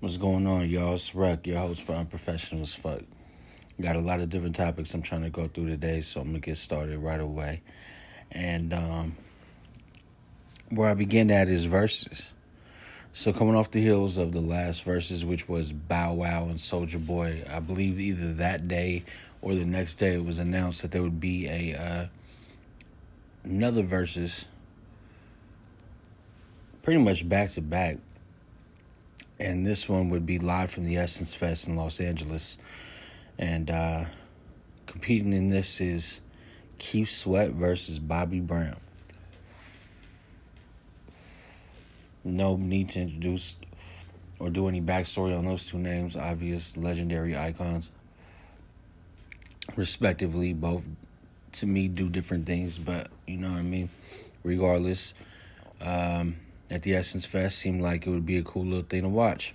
[0.00, 0.94] What's going on, y'all?
[0.94, 3.02] It's Ruck, your host for Unprofessional as Fuck.
[3.78, 6.38] Got a lot of different topics I'm trying to go through today, so I'm gonna
[6.38, 7.60] get started right away.
[8.32, 9.16] And um,
[10.70, 12.30] where I begin at is Verzuz.
[13.12, 17.06] So coming off the heels of the last Verzuz, which was Bow Wow and Soulja
[17.06, 19.04] Boy, I believe either that day
[19.42, 22.06] or the next day it was announced that there would be a uh,
[23.44, 24.46] another Verzuz,
[26.80, 27.98] pretty much back to back
[29.40, 32.58] and this one would be live from the Essence Fest in Los Angeles.
[33.38, 34.04] And uh,
[34.84, 36.20] competing in this is
[36.78, 38.76] Keith Sweat versus Bobby Brown.
[42.22, 43.56] No need to introduce
[44.38, 47.90] or do any backstory on those two names, obvious legendary icons,
[49.74, 50.52] respectively.
[50.52, 50.84] Both
[51.52, 53.88] to me do different things, but you know what I mean.
[54.42, 55.14] Regardless,
[55.80, 56.36] um,
[56.70, 59.54] at the Essence Fest seemed like it would be a cool little thing to watch.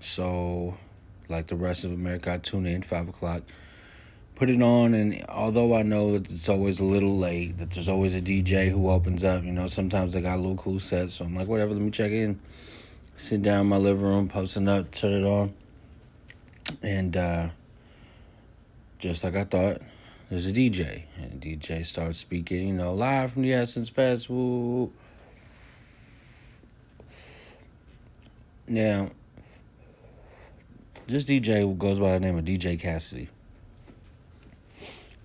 [0.00, 0.76] So,
[1.28, 3.42] like the rest of America, I tune in five o'clock,
[4.34, 7.88] put it on, and although I know that it's always a little late, that there's
[7.88, 9.44] always a DJ who opens up.
[9.44, 11.90] You know, sometimes they got a little cool set, so I'm like, whatever, let me
[11.90, 12.40] check in.
[13.16, 15.52] Sit down in my living room, posting up, turn it on,
[16.82, 17.48] and uh,
[18.98, 19.82] just like I thought,
[20.30, 22.68] there's a DJ, and DJ starts speaking.
[22.68, 24.30] You know, live from the Essence Fest.
[24.30, 24.90] Woo.
[28.70, 29.10] Now,
[31.08, 33.28] this DJ goes by the name of DJ Cassidy.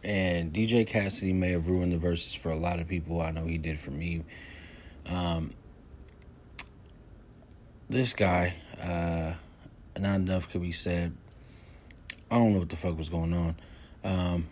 [0.04, 3.22] And DJ Cassidy may have ruined the Verzuz for a lot of people.
[3.22, 4.24] I know he did for me.
[5.06, 5.54] Um,
[7.88, 9.36] this guy, uh,
[10.00, 11.16] not enough could be said.
[12.32, 13.56] I don't know what the fuck was going on.
[14.04, 14.50] Um,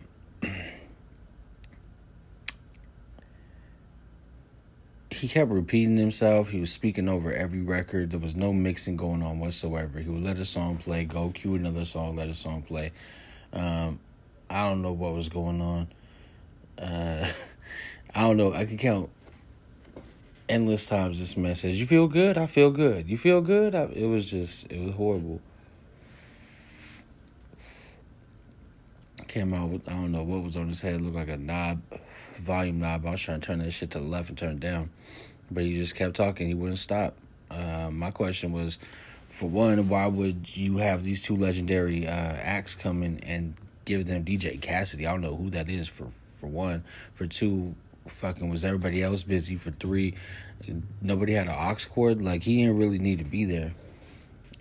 [5.23, 6.49] he kept repeating himself.
[6.49, 8.11] He was speaking over every record.
[8.11, 9.99] There was no mixing going on whatsoever.
[9.99, 12.91] He would let a song play, go cue another song, let a song play.
[13.53, 14.01] Um,
[14.49, 15.87] I don't know what was going on.
[16.77, 17.31] Uh,
[18.13, 18.53] I don't know.
[18.53, 19.09] I could count
[20.49, 22.37] endless times this man says, "You feel good?
[22.37, 23.07] I feel good.
[23.07, 25.39] You feel good?" I, it was just, it was horrible.
[29.29, 30.99] Came out with I don't know what was on his head.
[30.99, 31.81] Looked like a knob
[32.43, 33.05] volume knob.
[33.05, 34.89] I was trying to turn that shit to the left and turn it down,
[35.49, 36.47] but he just kept talking.
[36.47, 37.15] He wouldn't stop.
[37.49, 38.77] Uh, my question was,
[39.29, 43.55] for one, why would you have these two legendary uh, acts coming and
[43.85, 45.07] give them DJ Cassidy?
[45.07, 45.87] I don't know who that is.
[45.87, 46.07] For
[46.39, 46.83] for one,
[47.13, 47.73] for two,
[48.07, 49.55] fucking was everybody else busy?
[49.55, 50.15] For three,
[51.01, 52.21] nobody had an aux cord.
[52.21, 53.73] Like he didn't really need to be there,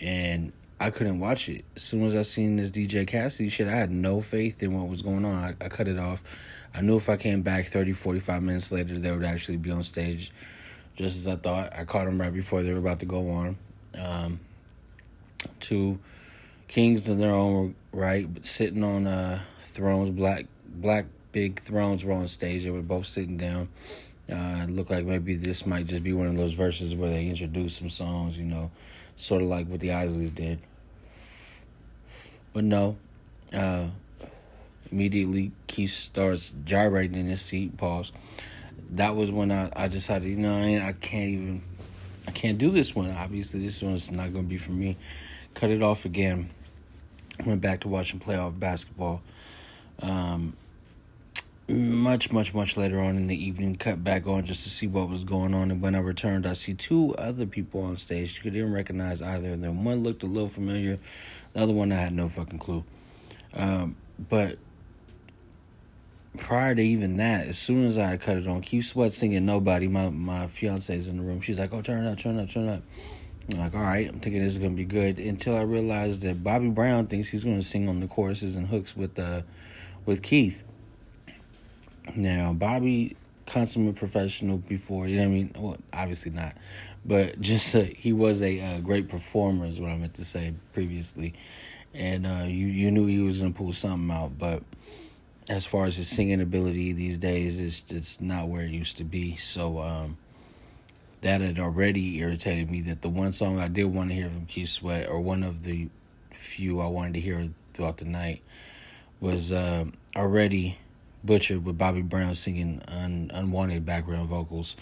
[0.01, 1.65] and I couldn't watch it.
[1.77, 4.89] As soon as I seen this DJ Cassidy shit, I had no faith in what
[4.89, 5.35] was going on.
[5.61, 6.25] I, I cut it off.
[6.75, 9.83] I knew if I came back 30, 45 minutes later, they would actually be on
[9.83, 10.33] stage
[10.95, 11.73] just as I thought.
[11.77, 13.57] I caught them right before they were about to go on.
[13.99, 14.41] Um,
[15.61, 15.99] two
[16.69, 22.15] kings in their own right, but sitting on uh, thrones, black black big thrones were
[22.15, 22.65] on stage.
[22.65, 23.69] They were both sitting down.
[24.31, 27.27] Uh, it looked like maybe this might just be one of those Verzuz where they
[27.27, 28.71] introduce some songs, you know,
[29.17, 30.61] sort of like what the Isleys did.
[32.53, 32.97] But no,
[33.53, 33.87] uh,
[34.93, 37.79] Immediately, Keith starts gyrating in his seat.
[37.79, 38.13] Pause.
[38.91, 41.63] That was when I, I decided, you know, I, I can't even,
[42.29, 43.11] I can't do this one.
[43.11, 44.99] Obviously, this one's not going to be for me.
[45.55, 46.51] Cut it off again.
[47.47, 49.23] Went back to watching playoff basketball.
[50.01, 50.57] Um,
[51.69, 55.09] much, much, much later on in the evening, cut back on just to see what
[55.09, 55.71] was going on.
[55.71, 58.43] And when I returned, I see two other people on stage.
[58.45, 59.85] You didn't recognize either of them.
[59.85, 60.99] One looked a little familiar,
[61.55, 62.85] the other one I had no fucking clue.
[63.55, 63.97] Um,
[64.29, 64.59] but
[66.39, 69.89] prior to even that, as soon as I cut it on, Keith Sweat singing Nobody,
[69.89, 71.41] my, my fiance's in the room.
[71.41, 72.83] She's like, oh, turn up, turn up, turn up.
[73.51, 76.23] I'm like, all right, I'm thinking this is going to be good until I realized
[76.23, 79.43] that Bobby Brown thinks he's going to sing on the choruses and hooks with uh,
[80.07, 80.65] with Keith.
[82.15, 83.17] Now, Bobby,
[83.47, 85.55] consummate professional before, you know what I mean?
[85.59, 86.57] Well, obviously not.
[87.05, 90.55] But just uh, he was a uh, great performer, is what I meant to say
[90.73, 91.35] previously.
[91.95, 94.63] And uh, you, you knew he was going to pull something out, but
[95.49, 99.05] as far as his singing ability these days, it's it's not where it used to
[99.05, 99.37] be.
[99.37, 100.17] So um,
[101.23, 102.81] that had already irritated me.
[102.83, 105.63] That the one song I did want to hear from Keith Sweat, or one of
[105.63, 105.89] the
[106.35, 108.43] few I wanted to hear throughout the night,
[109.21, 109.87] was uh,
[110.17, 110.79] already
[111.25, 114.77] butchered with Bobby Brown singing un- unwanted background vocals.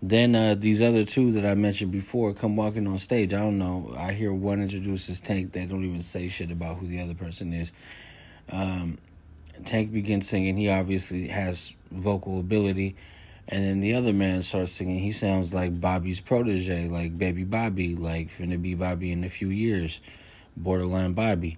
[0.00, 3.32] Then uh, these other two that I mentioned before come walking on stage.
[3.34, 3.94] I don't know.
[3.98, 5.52] I hear one introduces Tank.
[5.52, 7.72] They don't even say shit about who the other person is.
[8.50, 8.98] Um,
[9.64, 10.56] Tank begins singing.
[10.56, 12.96] He obviously has vocal ability,
[13.50, 14.98] And then the other man starts singing.
[14.98, 19.48] He sounds like Bobby's protege, like Baby Bobby, like finna be Bobby in a few
[19.48, 20.02] years,
[20.54, 21.56] borderline Bobby.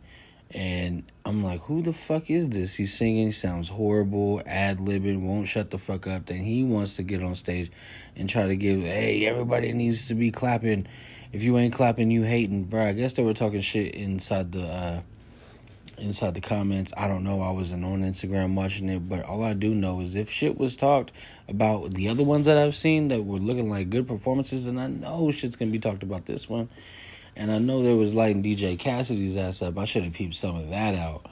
[0.53, 2.77] And I'm like, who the fuck is this?
[2.77, 6.27] He's singing, he sounds horrible, ad libbing, won't shut the fuck up.
[6.27, 7.71] Then he wants to get on stage
[8.17, 10.87] and try to give, hey, everybody needs to be clapping.
[11.33, 12.87] If you ain't clapping, you hating, bro.
[12.87, 15.01] I guess they were talking shit inside the uh,
[16.01, 16.93] inside the comments.
[16.97, 17.43] I don't know.
[17.43, 20.77] I wasn't on Instagram watching it, but all I do know is if shit was
[20.77, 21.13] talked
[21.49, 24.87] about the other ones that I've seen that were looking like good performances, and I
[24.89, 26.69] know shit's gonna be talked about this one.
[27.37, 29.79] And I know there was lighting DJ Cassidy's ass up.
[29.79, 31.27] I should have peeped some of that out.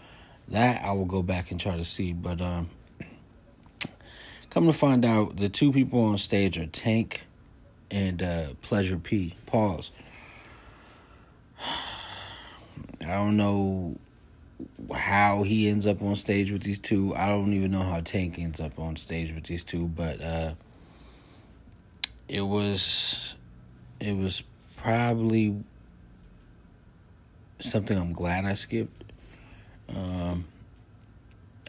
[0.49, 2.13] That I will go back and try to see.
[2.13, 2.71] But um
[4.51, 7.23] come to find out the two people on stage are Tank
[7.91, 9.35] and uh Pleasure P.
[9.47, 9.91] Pause.
[11.61, 13.99] I don't know
[14.95, 17.15] how he ends up on stage with these two.
[17.15, 20.55] I don't even know how Tank ends up on stage with these two, but uh,
[22.29, 23.37] it was
[24.01, 24.43] it was
[24.77, 25.57] probably
[27.61, 29.13] something I'm glad I skipped.
[29.89, 30.47] Um,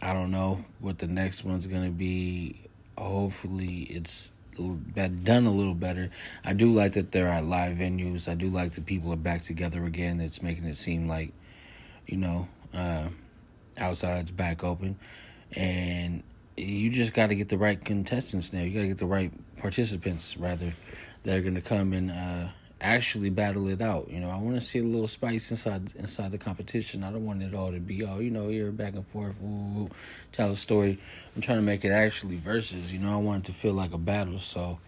[0.01, 2.59] I don't know what the next one's gonna be.
[2.97, 6.09] Hopefully, it's done a little better.
[6.43, 8.27] I do like that they're at live venues.
[8.27, 10.19] I do like that people are back together again.
[10.19, 11.31] It's making it seem like,
[12.07, 13.07] you know, uh,
[13.77, 14.97] outside's back open,
[15.51, 16.23] and
[16.57, 18.61] you just got to get the right contestants now.
[18.61, 20.73] You got to get the right participants rather
[21.23, 22.49] that are going to come and uh,
[22.81, 24.09] actually battle it out.
[24.09, 27.03] You know, I want to see a little spice inside inside the competition.
[27.03, 29.35] I don't want it all to be all you know here back and forth.
[29.39, 29.89] Woo, woo,
[30.31, 30.99] tell a story.
[31.35, 32.91] I'm trying to make it actually versus.
[32.91, 34.39] You know, I want it to feel like a battle.
[34.39, 34.79] So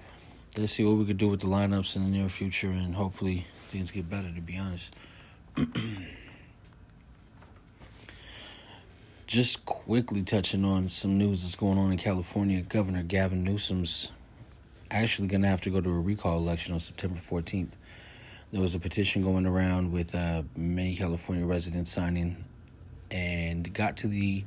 [0.58, 3.48] let's see what we could do with the lineups in the near future, and hopefully
[3.68, 4.32] things get better.
[4.32, 4.96] To be honest.
[9.32, 12.62] Just quickly touching on some news that's going on in California.
[12.64, 14.12] Governor Gavin Newsom's
[14.92, 17.70] actually going to have to go to a recall election on September 14th.
[18.52, 22.44] There was a petition going around with uh, many California residents signing
[23.10, 24.44] and got to the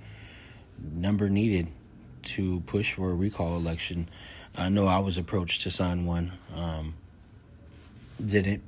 [0.79, 1.69] number needed
[2.25, 4.11] to push for a recall election.
[4.55, 6.93] I know I was approached to sign one, um,
[8.23, 8.63] didn't.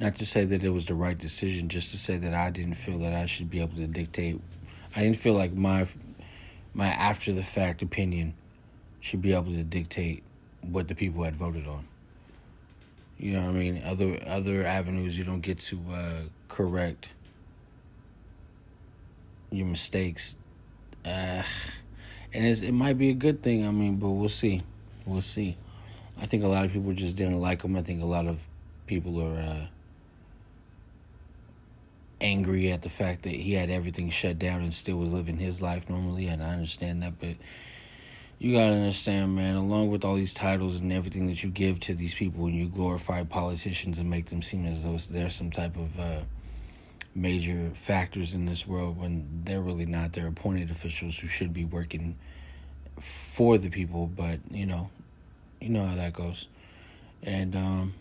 [0.00, 2.76] Not to say that it was the right decision, just to say that I didn't
[2.76, 4.40] feel that I should be able to dictate
[4.94, 5.86] I didn't feel like my
[6.74, 8.34] my after the fact opinion
[9.00, 10.22] should be able to dictate
[10.62, 11.86] what the people had voted on.
[13.18, 13.82] You know what I mean?
[13.84, 17.08] Other other avenues you don't get to uh, correct
[19.50, 20.36] your mistakes.
[21.04, 21.42] Uh,
[22.32, 23.66] and it's, it might be a good thing.
[23.66, 24.62] I mean, but we'll see.
[25.04, 25.56] We'll see.
[26.20, 27.76] I think a lot of people just didn't like him.
[27.76, 28.40] I think a lot of
[28.86, 29.38] people are.
[29.38, 29.66] Uh,
[32.20, 35.62] angry at the fact that he had everything shut down and still was living his
[35.62, 37.36] life normally, and I understand that, but
[38.38, 41.94] you gotta understand, man, along with all these titles and everything that you give to
[41.94, 45.76] these people and you glorify politicians and make them seem as though they're some type
[45.76, 46.20] of uh,
[47.14, 50.12] major factors in this world when they're really not.
[50.12, 52.16] They're appointed officials who should be working
[52.98, 54.90] for the people, but you know,
[55.60, 56.48] you know how that goes.
[57.22, 57.94] And um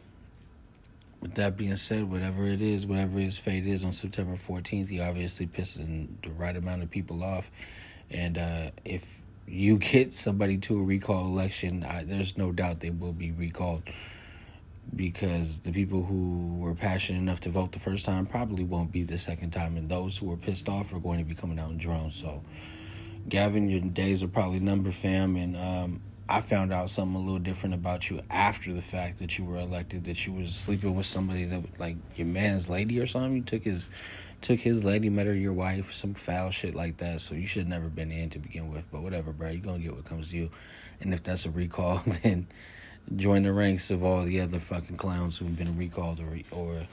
[1.21, 4.99] with that being said, whatever it is, whatever his fate is on September 14th, he
[4.99, 7.51] obviously pissing the right amount of people off.
[8.09, 12.89] And uh, if you get somebody to a recall election, I, there's no doubt they
[12.89, 13.83] will be recalled
[14.95, 19.03] because the people who were passionate enough to vote the first time probably won't be
[19.03, 21.69] the second time, and those who are pissed off are going to be coming out
[21.69, 22.15] in drones.
[22.15, 22.41] So,
[23.27, 27.39] Gavin, your days are probably number, fam, and um, I found out something a little
[27.39, 30.03] different about you after the fact that you were elected.
[30.03, 33.35] That you was sleeping with somebody that like your man's lady or something.
[33.35, 33.87] You took his
[34.39, 37.21] took his lady, met her your wife, some foul shit like that.
[37.21, 38.83] So you should never been in to begin with.
[38.91, 39.49] But whatever, bro.
[39.49, 40.51] You're gonna get what comes to you.
[41.01, 42.45] And if that's a recall, then
[43.15, 46.85] join the ranks of all the other fucking clowns who've been recalled or or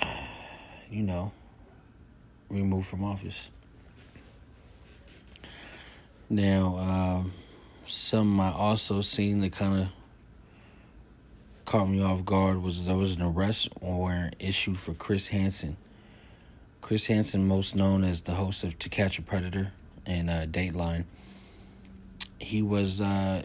[0.90, 1.32] you know
[2.48, 3.50] removed from office.
[6.34, 7.32] Now, um,
[7.86, 9.88] some I also seen that kind of
[11.64, 15.76] caught me off guard was there was an arrest warrant issued for Chris Hansen.
[16.80, 19.70] Chris Hansen, most known as the host of To Catch a Predator
[20.04, 21.04] and uh, Dateline,
[22.40, 23.44] he was uh,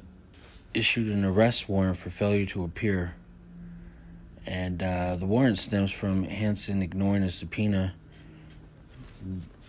[0.73, 3.13] issued an arrest warrant for failure to appear.
[4.47, 7.93] And uh, the warrant stems from Hansen ignoring a subpoena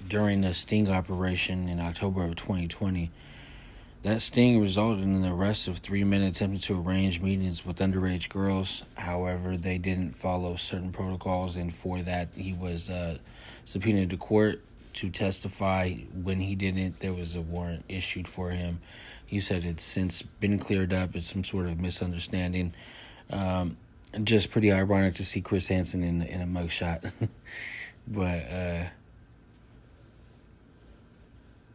[0.09, 3.11] during the sting operation in October of 2020.
[4.03, 8.31] That sting resulted in the arrest of three men attempting to arrange meetings with underage
[8.31, 8.85] girls.
[8.95, 13.19] However, they didn't follow certain protocols, and for that, he was uh,
[13.67, 14.63] subpoenaed to court
[14.95, 15.93] to testify.
[16.15, 18.81] When he didn't, there was a warrant issued for him.
[19.27, 21.15] He said it's since been cleared up.
[21.15, 22.73] It's some sort of misunderstanding.
[23.29, 23.77] Um,
[24.25, 27.13] just pretty ironic to see Chris Hansen in in a mugshot,
[28.09, 28.85] but uh,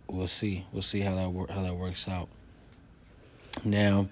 [0.08, 0.66] we'll see.
[0.72, 2.30] We'll see how that wor- how that works out.
[3.64, 4.08] Now,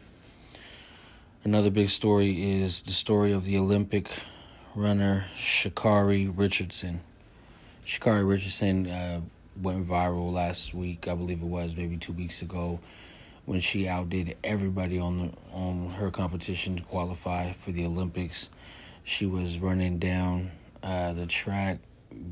[1.43, 4.09] another big story is the story of the Olympic
[4.75, 7.01] runner Sha'Carri Richardson.
[7.85, 9.21] Sha'Carri Richardson uh,
[9.61, 12.79] went viral last week, I believe it was, maybe two weeks ago,
[13.45, 18.49] when she outdid everybody on the on her competition to qualify for the Olympics.
[19.03, 21.79] She was running down uh, the track,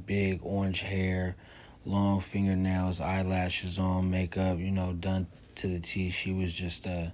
[0.05, 1.35] big orange hair,
[1.85, 6.09] long fingernails, eyelashes on, makeup, you know, done to the T.
[6.09, 7.13] She was just a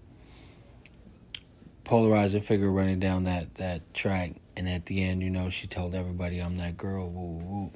[1.83, 4.33] polarizing figure running down that that track.
[4.55, 7.71] And at the end, you know, she told everybody, "I'm that girl," woo woo,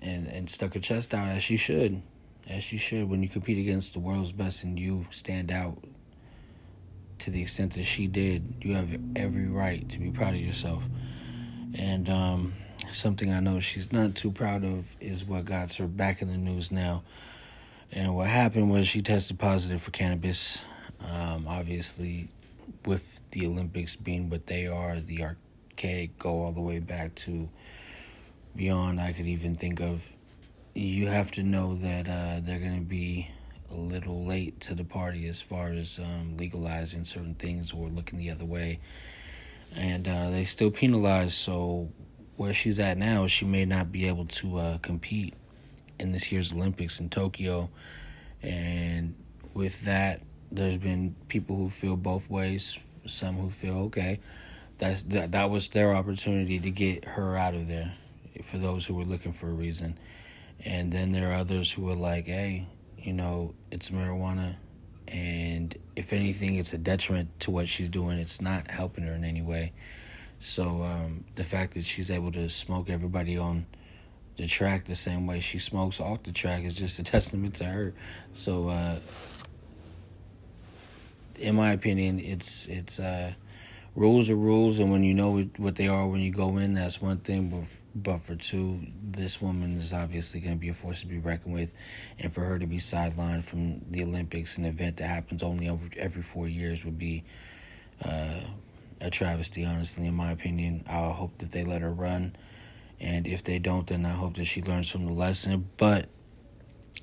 [0.00, 2.02] and and stuck her chest out as she should
[2.48, 5.84] as she should when you compete against the world's best and you stand out
[7.18, 10.82] to the extent that she did you have every right to be proud of yourself
[11.74, 12.54] and um,
[12.90, 16.36] something i know she's not too proud of is what got her back in the
[16.36, 17.02] news now
[17.92, 20.64] and what happened was she tested positive for cannabis
[21.12, 22.28] um, obviously
[22.84, 27.48] with the olympics being what they are the archaic go all the way back to
[28.56, 30.12] beyond i could even think of
[30.74, 33.28] you have to know that uh, they're going to be
[33.70, 38.18] a little late to the party as far as um, legalizing certain things or looking
[38.18, 38.80] the other way.
[39.74, 41.90] And uh, they still penalize, so
[42.38, 45.34] where she's at now, she may not be able to uh, compete
[45.98, 47.68] in this year's Olympics in Tokyo.
[48.42, 49.16] And
[49.54, 52.78] with that, there's been people who feel both ways.
[53.06, 54.20] Some who feel okay,
[54.78, 57.94] that's that that was their opportunity to get her out of there.
[58.42, 59.98] For those who were looking for a reason,
[60.64, 62.66] and then there are others who are like, hey,
[62.98, 64.56] you know, it's marijuana.
[65.08, 68.18] And if anything, it's a detriment to what she's doing.
[68.18, 69.72] It's not helping her in any way.
[70.40, 73.66] So um, the fact that she's able to smoke everybody on
[74.36, 77.64] the track the same way she smokes off the track is just a testament to
[77.64, 77.94] her.
[78.32, 79.00] So, uh,
[81.38, 83.32] in my opinion, it's it's uh,
[83.94, 87.00] rules are rules, and when you know what they are when you go in, that's
[87.00, 87.48] one thing.
[87.48, 87.64] But
[87.94, 91.54] but for two, this woman is obviously going to be a force to be reckoned
[91.54, 91.72] with,
[92.18, 95.88] and for her to be sidelined from the Olympics, an event that happens only over
[95.96, 97.24] every four years, would be
[98.04, 98.40] uh,
[99.00, 99.64] a travesty.
[99.64, 102.36] Honestly, in my opinion, I hope that they let her run,
[103.00, 105.68] and if they don't, then I hope that she learns from the lesson.
[105.76, 106.08] But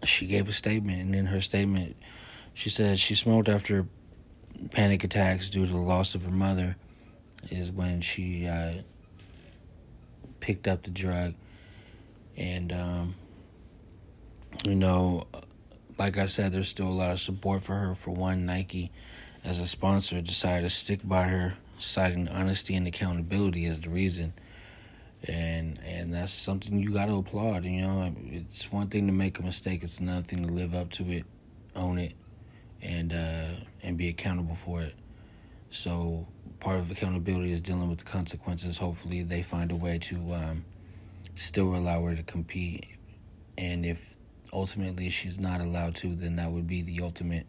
[0.04, 1.96] she gave a statement, and in her statement,
[2.54, 3.88] she said she smoked after
[4.72, 6.76] panic attacks due to the loss of her mother.
[7.52, 8.48] Is when she.
[8.48, 8.82] Uh,
[10.46, 11.34] picked up the drug.
[12.38, 13.16] And, um,
[14.64, 15.26] you know,
[15.98, 17.96] like I said, there's still a lot of support for her.
[17.96, 18.92] For one, Nike,
[19.44, 24.34] as a sponsor, decided to stick by her, citing honesty and accountability as the reason.
[25.28, 27.66] And and that's something you got to applaud.
[27.66, 30.92] You know, it's one thing to make a mistake; it's another thing to live up
[30.92, 31.26] to it,
[31.76, 32.14] own it,
[32.82, 33.48] and uh,
[33.82, 34.94] and be accountable for it.
[35.72, 36.28] So
[36.60, 38.78] part of accountability is dealing with the consequences.
[38.78, 40.66] Hopefully, they find a way to um,
[41.36, 42.86] still allow her to compete.
[43.58, 44.16] And if
[44.54, 47.48] ultimately she's not allowed to, then that would be the ultimate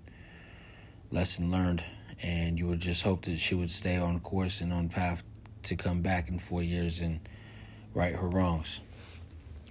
[1.10, 1.84] lesson learned.
[2.22, 5.22] And you would just hope that she would stay on course and on path
[5.64, 7.20] to come back in four years and
[7.94, 8.80] right her wrongs.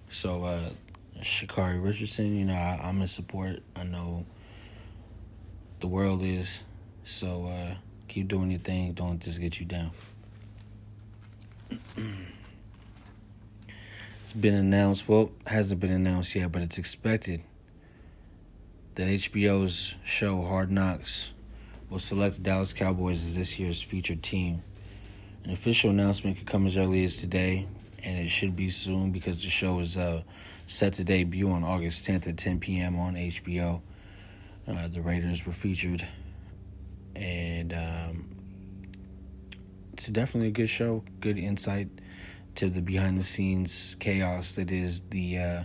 [0.09, 0.69] So, uh,
[1.21, 3.61] Sha'Carri Richardson, you know, I, I'm in support.
[3.75, 4.25] I know
[5.79, 6.63] the world is.
[7.03, 7.75] So, uh,
[8.15, 8.93] Keep doing your thing.
[8.93, 9.91] Don't this get you down.
[14.21, 15.05] it's been announced.
[15.09, 17.41] Well, hasn't been announced yet, but it's expected
[18.95, 21.33] that HBO's show Hard Knocks
[21.89, 24.63] will select the Dallas Cowboys as this year's featured team.
[25.43, 27.67] An official announcement could come as early as today,
[28.03, 30.23] and it should be soon because the show is uh,
[30.67, 32.97] set to debut on August 10th at 10 p.m.
[32.97, 33.81] on HBO.
[34.67, 36.07] Uh, the Raiders were featured
[37.15, 38.25] and um,
[39.93, 41.03] it's definitely a good show.
[41.21, 41.87] Good insight
[42.55, 45.63] to the behind the scenes chaos that is the uh,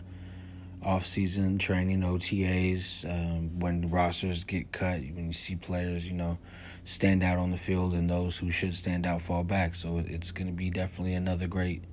[0.83, 3.05] off season training OTAs.
[3.05, 6.39] Um, when rosters get cut, when you see players, you know,
[6.85, 9.75] stand out on the field, and those who should stand out fall back.
[9.75, 11.85] So it's going to be definitely another great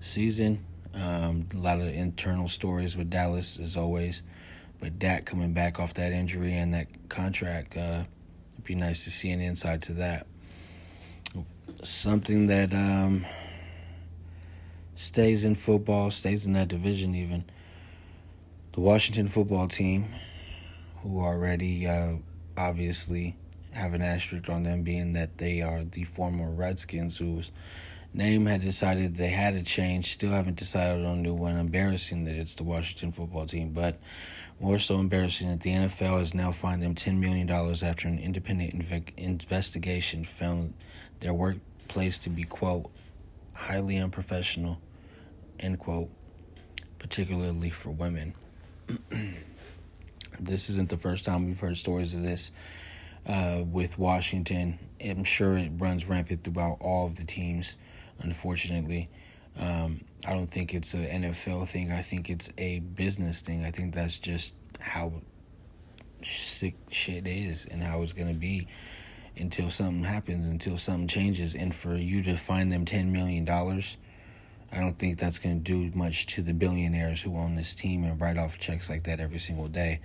[0.00, 0.64] season.
[0.94, 4.22] Um, a lot of internal stories with Dallas as always,
[4.80, 7.76] but Dak coming back off that injury and that contract.
[7.76, 8.04] Uh,
[8.60, 10.26] It'd be nice to see an insight to that.
[11.82, 13.24] Something that um,
[14.94, 17.44] stays in football, stays in that division even.
[18.80, 20.08] The Washington football team,
[21.02, 22.14] who already uh,
[22.56, 23.36] obviously
[23.72, 27.52] have an asterisk on them, being that they are the former Redskins, whose
[28.14, 30.14] name had decided they had to change.
[30.14, 31.58] Still haven't decided on new one.
[31.58, 34.00] Embarrassing that it's the Washington football team, but
[34.60, 38.78] more so embarrassing that the NFL has now fined them $10 million after an independent
[38.78, 40.72] inve- investigation found
[41.20, 42.90] their workplace to be, quote,
[43.52, 44.80] highly unprofessional,
[45.58, 46.08] end quote,
[46.98, 48.32] particularly for women.
[50.40, 52.50] this isn't the first time we've heard stories of this
[53.26, 54.78] uh, with Washington.
[55.04, 57.76] I'm sure it runs rampant throughout all of the teams,
[58.20, 59.08] unfortunately.
[59.58, 61.90] Um, I don't think it's an NFL thing.
[61.92, 63.64] I think it's a business thing.
[63.64, 65.12] I think that's just how
[66.22, 68.68] sick shit is and how it's gonna be
[69.36, 71.54] until something happens, until something changes.
[71.54, 73.96] And for you to find them ten million dollars,
[74.72, 78.20] I don't think that's gonna do much to the billionaires who own this team and
[78.20, 80.00] write off checks like that every single day.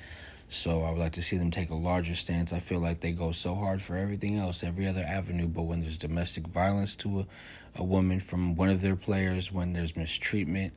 [0.50, 2.54] So I would like to see them take a larger stance.
[2.54, 5.82] I feel like they go so hard for everything else, every other avenue, but when
[5.82, 7.28] there's domestic violence to a,
[7.76, 10.74] a woman from one of their players, when there's mistreatment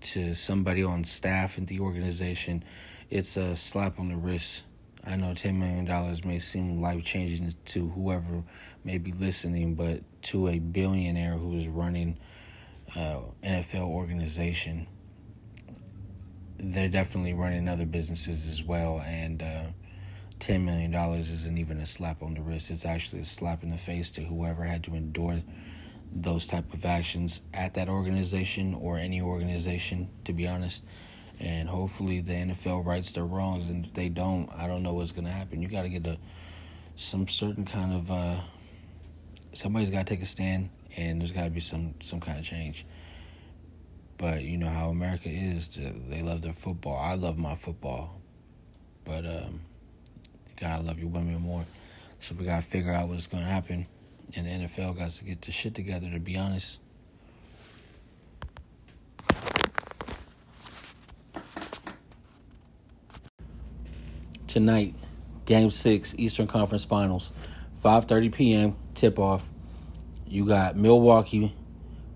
[0.00, 2.64] to somebody on staff in the organization,
[3.10, 4.64] it's a slap on the wrist.
[5.06, 8.42] I know $10 million may seem life changing to whoever
[8.84, 12.18] may be listening, but to a billionaire who is running
[12.96, 14.86] uh, NFL organization
[16.62, 19.64] they're definitely running other businesses as well, and uh,
[20.38, 22.70] ten million dollars isn't even a slap on the wrist.
[22.70, 25.42] It's actually a slap in the face to whoever had to endure
[26.12, 30.10] those type of actions at that organization or any organization.
[30.24, 30.84] To be honest,
[31.38, 35.12] and hopefully the NFL rights their wrongs, and if they don't, I don't know what's
[35.12, 35.62] gonna happen.
[35.62, 36.18] You got to get a
[36.96, 38.40] some certain kind of uh,
[39.54, 42.44] somebody's got to take a stand, and there's got to be some some kind of
[42.44, 42.86] change.
[44.18, 45.68] But you know how America is.
[45.68, 46.98] They love their football.
[46.98, 48.20] I love my football.
[49.04, 49.60] But um,
[50.46, 51.64] you gotta love your women more.
[52.18, 53.86] So we gotta figure out what's gonna happen.
[54.36, 56.78] And the NFL got to get the shit together, to be honest.
[64.46, 64.94] Tonight,
[65.46, 67.32] Game 6, Eastern Conference Finals.
[67.82, 68.76] 5.30 p.m.
[68.94, 69.48] tip-off.
[70.30, 71.56] You got Milwaukee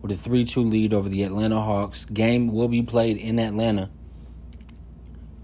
[0.00, 2.05] with a 3 2 lead over the Atlanta Hawks.
[2.05, 3.90] Game will be played in Atlanta.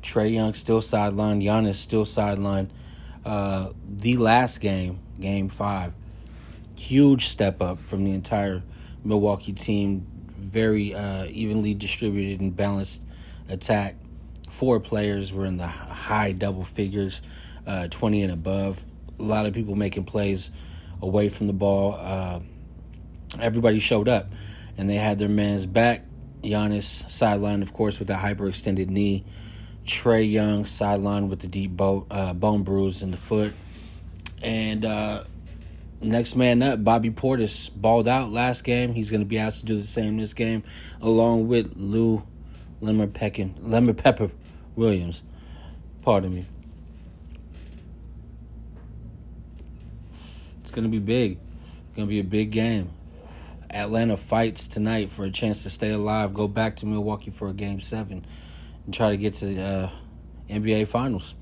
[0.02, 1.42] Trae Young still sidelined.
[1.42, 2.70] Giannis still sidelined.
[3.24, 5.92] Uh, the last game, game five,
[6.76, 8.62] huge step up from the entire
[9.02, 10.06] Milwaukee team.
[10.28, 13.02] Very uh, evenly distributed and balanced
[13.48, 13.96] attack.
[14.48, 17.20] Four players were in the high double figures,
[17.66, 18.84] uh, 20 and above.
[19.18, 20.52] A lot of people making plays
[21.02, 21.94] away from the ball.
[23.40, 24.32] Everybody showed up
[24.76, 26.04] and they had their man's back.
[26.42, 29.24] Giannis sidelined, of course, with that hyperextended knee.
[29.84, 33.52] Trae Young sidelined with the deep bo- uh, bone bruise in the foot.
[34.42, 35.24] And uh,
[36.00, 38.94] next man up, Bobby Portis balled out last game.
[38.94, 40.62] He's going to be asked to do the same this game,
[41.02, 42.26] along with Lou
[42.80, 44.30] Lemmer Peckin, Lemmer Pepper
[44.76, 45.22] Williams.
[46.02, 46.46] Pardon me.
[50.14, 51.38] It's going to be big.
[51.64, 52.90] It's going to be a big game.
[53.72, 57.52] Atlanta fights tonight for a chance to stay alive, go back to Milwaukee for a
[57.52, 58.24] game seven,
[58.84, 59.90] and try to get to the uh,
[60.48, 61.34] NBA Finals.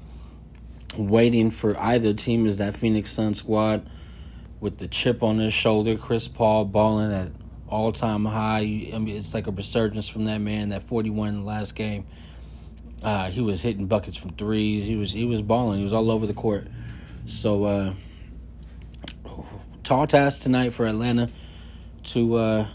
[0.96, 3.88] Waiting for either team is that Phoenix Sun squad
[4.60, 5.96] with the chip on his shoulder.
[5.96, 7.30] Chris Paul balling at
[7.68, 8.90] all time high.
[8.92, 10.70] I mean, it's like a resurgence from that man.
[10.70, 12.06] That forty one in the last game.
[13.02, 14.86] Uh, he was hitting buckets from threes.
[14.86, 15.78] He was he was balling.
[15.78, 16.66] He was all over the court.
[17.26, 17.94] So uh,
[19.84, 21.30] tall task tonight for Atlanta
[22.12, 22.68] to uh,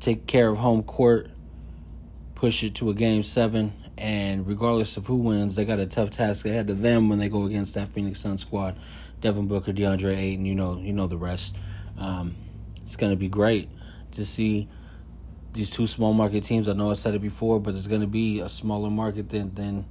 [0.00, 1.30] take care of home court,
[2.34, 6.10] push it to a game seven, and regardless of who wins, they got a tough
[6.10, 8.78] task ahead of them when they go against that Phoenix Sun squad.
[9.20, 11.56] Devin Booker, DeAndre Ayton, you know, you know the rest.
[11.96, 12.36] Um,
[12.82, 13.68] it's to be great
[14.12, 14.68] to see
[15.52, 16.68] these two small market teams.
[16.68, 19.84] I know I said it before, but it's to be a smaller market than than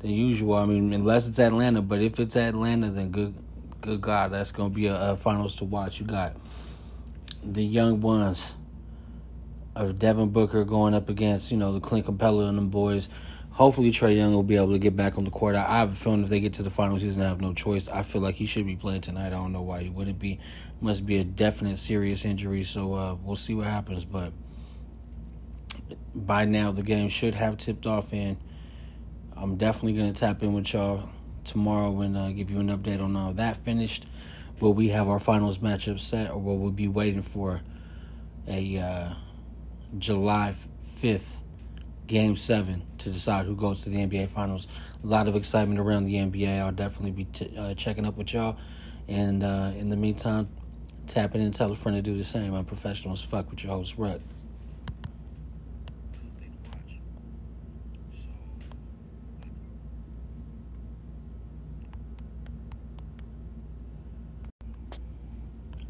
[0.00, 0.54] than usual.
[0.54, 3.34] I mean, unless it's Atlanta, but if it's Atlanta, then good,
[3.80, 6.00] good God, that's to be a, a finals to watch.
[6.00, 6.36] You got
[7.52, 8.56] the young ones
[9.74, 13.08] of Devin Booker going up against, you know, the Clint Capela and them boys.
[13.50, 15.56] Hopefully, Trae Young will be able to get back on the court.
[15.56, 17.40] I, I have a feeling if they get to the finals, he's going to have
[17.40, 17.88] no choice.
[17.88, 19.28] I feel like he should be playing tonight.
[19.28, 20.38] I don't know why he wouldn't be.
[20.80, 24.04] Must be a definite serious injury, so uh, we'll see what happens.
[24.04, 24.32] But
[26.14, 28.36] by now, the game should have tipped off, and
[29.36, 31.08] I'm definitely going to tap in with y'all
[31.44, 34.04] tomorrow and uh, give you an update on all that finished
[34.60, 37.60] will we have our finals matchup set, or will we be waiting for
[38.46, 39.14] a uh,
[39.98, 40.54] July
[40.96, 41.38] 5th
[42.06, 44.66] Game Seven to decide who goes to the NBA Finals.
[45.04, 46.58] A lot of excitement around the NBA.
[46.58, 48.56] I'll definitely be t- uh, checking up with y'all.
[49.06, 50.48] And uh, in the meantime,
[51.06, 52.54] tap in and tell a friend to do the same.
[52.54, 54.20] I'm professional as fuck with your host, Rut.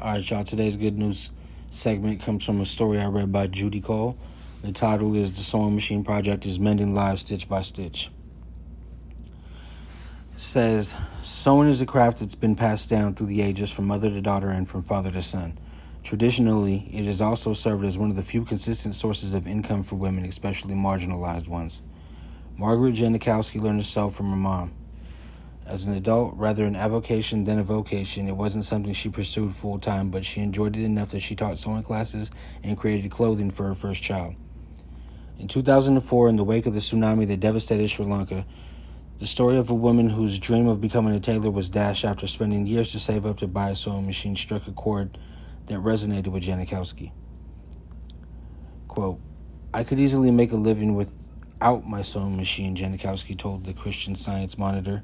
[0.01, 0.45] All right, y'all.
[0.45, 1.29] Today's good news
[1.71, 4.17] segment comes from a story I read by Judy Cole.
[4.61, 8.09] The title is The Sewing Machine Project is Mending Lives Stitch by Stitch.
[10.33, 14.09] It says sewing is a craft that's been passed down through the ages from mother
[14.09, 15.59] to daughter and from father to son.
[16.01, 19.97] Traditionally, it has also served as one of the few consistent sources of income for
[19.97, 21.81] women, especially marginalized ones.
[22.55, 24.71] Margaret Janikowski learned to sew from her mom.
[25.69, 29.77] As an adult, rather an avocation than a vocation, it wasn't something she pursued full
[29.77, 32.31] time, but she enjoyed it enough that she taught sewing classes
[32.63, 34.33] and created clothing for her first child.
[35.37, 38.47] In 2004, in the wake of the tsunami that devastated Sri Lanka,
[39.19, 42.65] the story of a woman whose dream of becoming a tailor was dashed after spending
[42.65, 45.19] years to save up to buy a sewing machine struck a chord
[45.67, 47.11] that resonated with Janikowski.
[48.87, 49.19] Quote,
[49.71, 54.57] I could easily make a living without my sewing machine, Janikowski told the Christian Science
[54.57, 55.03] Monitor.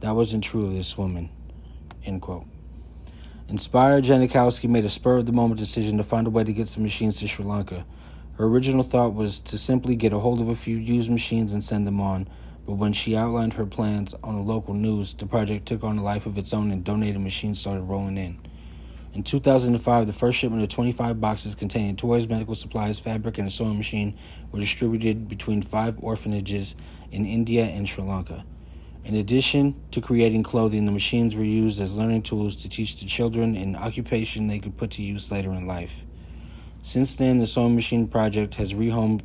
[0.00, 1.30] That wasn't true of this woman.
[2.04, 2.46] End quote.
[3.48, 6.68] Inspired, Janikowski made a spur of the moment decision to find a way to get
[6.68, 7.86] some machines to Sri Lanka.
[8.36, 11.64] Her original thought was to simply get a hold of a few used machines and
[11.64, 12.28] send them on,
[12.66, 16.02] but when she outlined her plans on the local news, the project took on a
[16.02, 18.38] life of its own and donated machines started rolling in.
[19.14, 23.50] In 2005, the first shipment of 25 boxes containing toys, medical supplies, fabric, and a
[23.50, 24.18] sewing machine
[24.52, 26.76] were distributed between five orphanages
[27.10, 28.44] in India and Sri Lanka.
[29.06, 33.06] In addition to creating clothing, the machines were used as learning tools to teach the
[33.06, 36.04] children an occupation they could put to use later in life.
[36.82, 39.20] Since then, the Sewing Machine Project has rehomed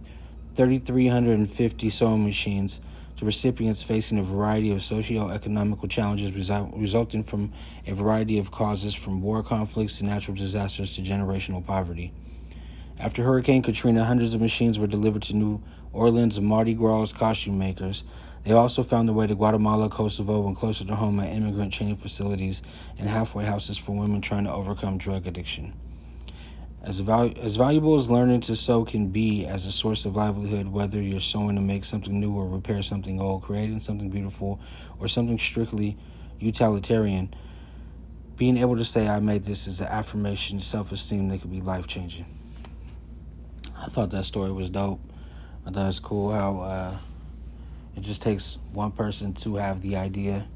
[0.54, 2.80] 3,350 sewing machines
[3.18, 7.52] to recipients facing a variety of socio-economical challenges result, resulting from
[7.88, 12.14] a variety of causes from war conflicts to natural disasters to generational poverty.
[13.00, 18.04] After Hurricane Katrina, hundreds of machines were delivered to New Orleans Mardi Gras costume makers
[18.44, 21.96] they also found their way to Guatemala, Kosovo, and closer to home at immigrant training
[21.96, 22.64] facilities
[22.98, 25.74] and halfway houses for women trying to overcome drug addiction.
[26.82, 30.68] As, val- as valuable as learning to sew can be as a source of livelihood,
[30.70, 34.60] whether you're sewing to make something new or repair something old, creating something beautiful,
[35.00, 35.96] or something strictly
[36.40, 37.32] utilitarian,
[38.38, 41.62] being able to say, I made this is an affirmation, self esteem that could be
[41.62, 42.26] life changing.
[43.78, 45.00] I thought that story was dope.
[45.68, 46.60] I thought it was cool how.
[46.62, 46.98] Uh,
[47.96, 50.48] it just takes one person to have the idea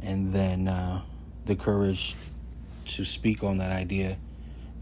[0.00, 1.02] and then uh,
[1.44, 2.14] the courage
[2.86, 4.18] to speak on that idea.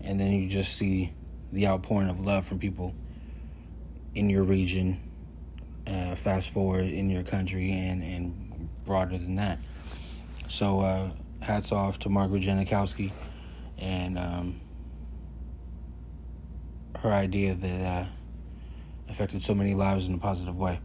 [0.01, 1.13] And then you just see
[1.53, 2.95] the outpouring of love from people
[4.15, 5.01] in your region,
[5.87, 9.59] uh, fast forward in your country, and, and broader than that.
[10.47, 13.13] So, uh, hats off to Margaret Janikowski
[13.79, 14.61] and um,
[16.99, 18.07] her idea that uh,
[19.09, 20.81] affected so many lives in a positive way.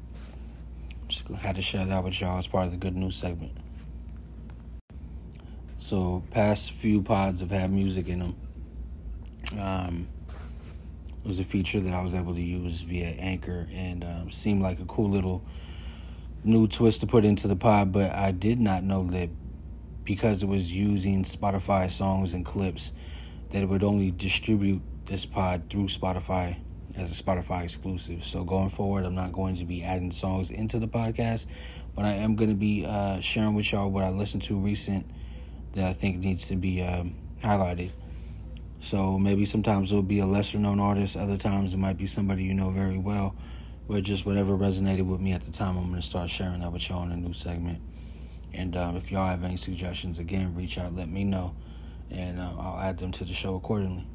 [1.07, 3.57] Just had to share that with y'all as part of the good news segment.
[5.79, 8.35] So, past few pods have had music in them.
[9.59, 10.07] Um,
[11.23, 14.61] it was a feature that I was able to use via Anchor and um, seemed
[14.61, 15.43] like a cool little
[16.43, 19.29] new twist to put into the pod, but I did not know that
[20.03, 22.91] because it was using Spotify songs and clips,
[23.51, 26.57] that it would only distribute this pod through Spotify
[26.95, 28.23] as a Spotify exclusive.
[28.23, 31.47] So going forward, I'm not going to be adding songs into the podcast,
[31.95, 35.05] but I am going to be uh, sharing with y'all what I listened to recent
[35.73, 37.91] that I think needs to be um, highlighted.
[38.79, 42.43] So maybe sometimes it'll be a lesser known artist, other times it might be somebody
[42.43, 43.35] you know very well,
[43.87, 46.71] but just whatever resonated with me at the time, I'm going to start sharing that
[46.71, 47.81] with y'all in a new segment.
[48.53, 51.55] And um, if y'all have any suggestions, again, reach out, let me know,
[52.11, 54.05] and uh, I'll add them to the show accordingly.